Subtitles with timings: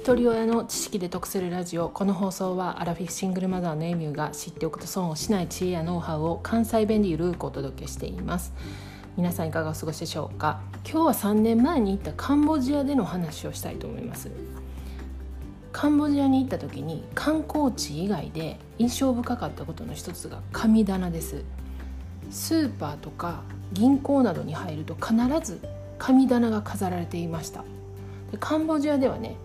[0.00, 1.90] 一人親の知識で得するラジオ。
[1.90, 8.54] この放送はアラフィフシングルマザーのエミューが知っておくと損をしない知恵やノウハウを関西弁でゆるくお届けしています。
[9.18, 10.62] 皆さんいかがお過ごしでしょうか？
[10.90, 14.30] 今日は3年前に行ったカンボジアでの話をしたいと思います。
[15.70, 21.44] カンボジアに行った時に観光地以外で印象深かったことの一つが神棚です。
[22.30, 23.42] スーパーとか
[23.74, 25.60] 銀行などに入ると必ず
[25.98, 27.64] 神棚が飾られていました。
[28.32, 29.36] でカンボジアではね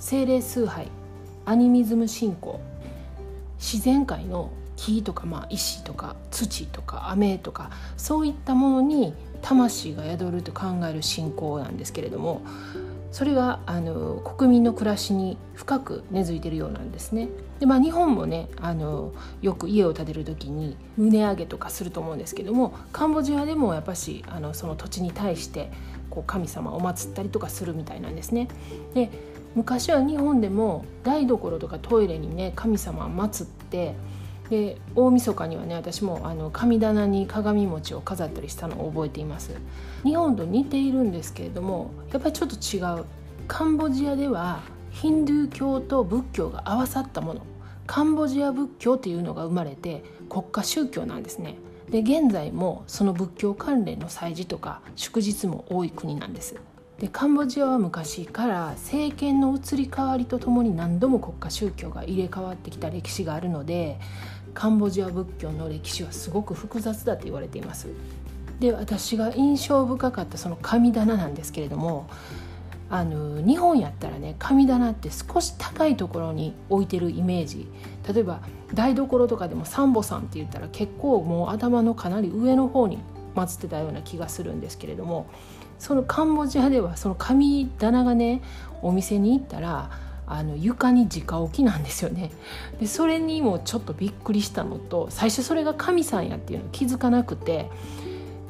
[0.00, 0.88] 精霊崇拝
[1.44, 2.58] アニミズム信仰
[3.58, 12.40] 自然界の木とか、まあ、石とか土とか雨とかそういったものに魂が宿ると考える信仰なんですけれども
[13.12, 17.28] それがあの国民の暮らしに深く根付いてるようなんですね。
[17.58, 25.70] でまあ、日本もねあのよく家を建てる時に棟上げとかすると思うんですけどもカンボジアでもやっぱしあのその土地に対して
[26.08, 28.48] こう神様を祀ったりとかするみたいなんですね。
[28.94, 29.10] で
[29.54, 33.94] 昔は日本でも台所とかトイレにね神様を祀って。
[34.50, 39.54] で大晦日にはね私もあの神棚に鏡餅を飾ったりしたのを覚えています。
[40.02, 43.04] 日本と似ているんですけれどもやっぱりちょっと違う。
[43.46, 47.42] カンボジアではヒンドゥー教と仏教が合わさったもの。
[47.86, 51.54] カンボジア仏教っていうのが生まれて国家宗教なんですね。
[51.88, 56.56] で現在もその仏教関連の祭事とか祝日も多い国なんです。
[57.00, 63.98] でカンボジアは昔から政権の移り変わりとともに何度も国家宗教が入れ替わってきた歴史があるので
[64.52, 67.88] カンボジア仏教の歴史はすごく複雑だと言われています。
[68.58, 72.06] で私が印象深かったその神棚なんですけれども
[72.90, 77.66] あの日本やったらね神棚って少し高いところに置いてるイメージ。
[78.12, 78.42] 例えば
[78.74, 82.98] 台所とかでもサンボさんって言ったら結構もう頭のかなり上の方に
[83.34, 85.26] 祀ってたような気がするんですけれども
[85.80, 88.42] そのカンボジアではその神棚がね
[88.82, 89.90] お店に行ったら
[90.26, 92.30] あの床に直置きなんですよね。
[92.78, 97.68] でそれにもちょっとびっくりしたのと最初それが神さんやっていうの気づかなくて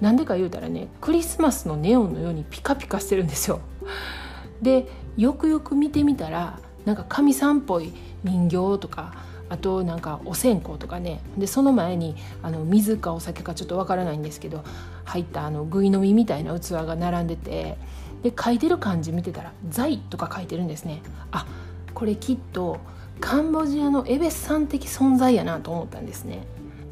[0.01, 3.61] なんでか言うたらねクリスマスのネオンのようにピカピカしてるんですよ。
[4.61, 7.93] でよくよく見てみたらなんか神さんっぽい
[8.25, 9.15] 人形とか
[9.49, 11.23] あとなんかお線香とかね。
[11.39, 14.65] でその前にあの水かお酒かちょっとわからないんですけど
[15.11, 17.77] 入ったあのぐい飲みみたいな器が並んでて
[18.23, 21.03] で書いてる漢字見てたら「財」とか書いてるんですね。
[21.33, 21.47] あ
[21.95, 22.79] これきっと
[23.21, 26.47] カンボジアのエベスさん的存在やなと思ったんですね。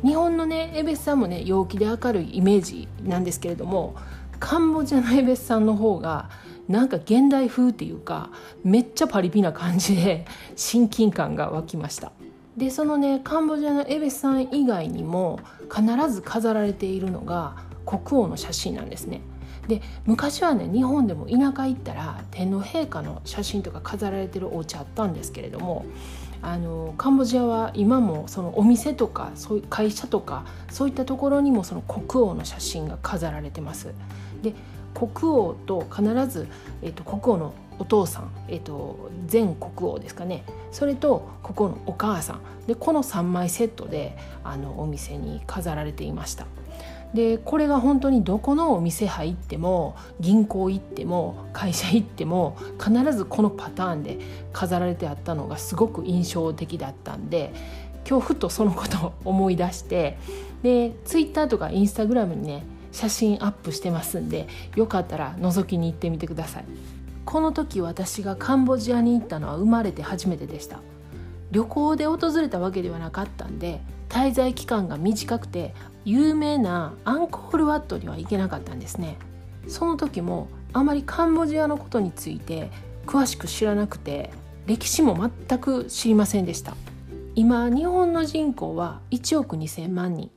[0.04, 3.94] 日本のねエベスさんもね陽気で明るいイメージなんですけれども
[4.38, 6.28] カンボジアのエベスさんの方が
[6.68, 8.30] なんか現代風っていうか
[8.62, 12.12] めっちゃパリピな感じで親近感が湧きました。
[12.56, 15.38] でそのねカンボジアのエベスさん以外にも
[15.72, 19.22] 必ず飾られているのが国王の写真なんですね。
[19.66, 25.84] で昔はね日本でも田舎行ったら天皇陛下の写真とか飾られてるお家あったんですけれども
[26.40, 33.92] あのカンボジアは今もそのお店とかそういう会社とかそういったところにもその国王の写真が飾られてます。
[34.42, 34.54] で
[34.94, 36.48] 国王と必ず、
[36.82, 46.46] えっと、国王のお父さん、えっと、前国王ですかねそれと国王のお母さんでこの3枚セットであのお店に飾られていました
[47.14, 54.18] でこれが本当にどこのお店入っても銀行行っても会社行っても必ずこのパターンで
[54.52, 57.52] 飾られてあったのがすごく印象的だったんで
[58.08, 60.18] 今日ふとそのことを思い出して
[60.62, 66.64] でツイッターとかインスタグラムにね写真アップしてますんでよかったら覗きに行ってみてください。
[67.28, 70.80] この時私がカンボジアに行ったのは生まれて初めてでした
[71.50, 75.74] 旅行で訪れたわけではなかったんで滞在期間が短くて
[76.08, 79.18] 有名なアンコールワットには行けなかったんですね。
[79.66, 82.70] その時もあまりカンボジアのことについて
[83.04, 84.30] 詳しく知らなくて
[84.66, 86.74] 歴史も全く知りませんでした。
[87.34, 90.30] 今日本の人口は1億2,000万人。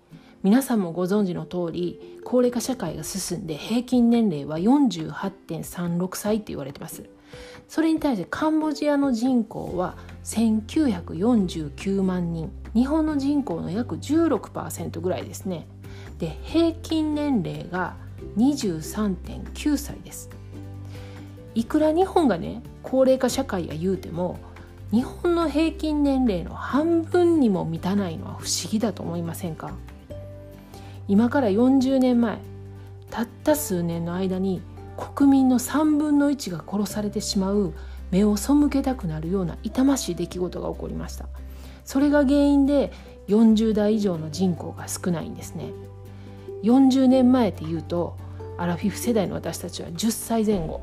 [0.44, 7.06] 皆さんもご存知の通り高齢化社会が進んで平均年齢は48.36歳って言われてます。
[7.70, 12.52] それに対してカンボジアの人口は1949万人。
[12.74, 15.68] 日本の人口の約16%ぐらいですね。
[16.20, 17.96] で平均年齢が
[18.38, 20.30] 23.9歳です。
[21.54, 24.40] いくら日本がね高齢化社会や言うても
[24.92, 29.72] 日本の平均年齢の半分にも満たないのは不思議だと思いませんか？
[31.08, 32.38] 今から40年前
[33.10, 34.62] たった数年の間に
[35.16, 37.74] 国民の3分の1が殺されてしまう
[38.12, 41.28] 目を背けたくなるような痛ましい出来事が起こりました。
[41.84, 42.92] それが原因で
[43.28, 45.72] 40代以上の人口が少ないんですね。
[46.64, 48.16] 40年前っていうと
[48.58, 50.82] アラフィフ世代の私たちは10歳前後。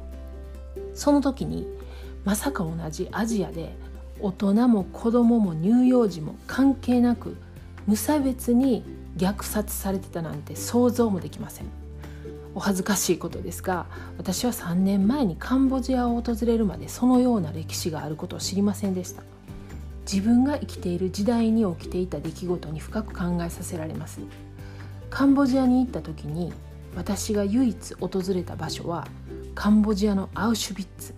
[0.94, 1.66] その時に
[2.24, 3.76] まさか同じアジアで
[4.20, 7.36] 大人も子供も乳幼児も関係なく
[7.86, 8.84] 無差別に
[9.16, 11.77] 虐殺されてたなんて想像もできません。
[12.58, 19.22] お恥ずかしいことですが私は3年前にカンボジアを訪れるまでそのような歴史があることを知りませんでした。
[20.12, 24.18] 自分が生きている時代に起きていた出来事に深く考えさせられます。
[25.08, 26.52] カンボジアに行った時に
[26.96, 29.06] 私が唯一訪れた場所は
[29.54, 31.14] カンボジアのアウシュビッツ。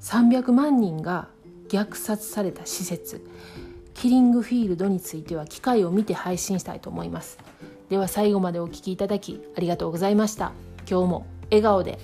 [0.00, 1.28] 300万人が
[1.68, 3.22] 虐殺された施設
[3.92, 7.38] キリングフィールドについては機会を見て配信したいと思います。
[7.88, 10.52] では最後までお聴きいただきありがとうございました。
[10.88, 11.98] 今日も笑顔で。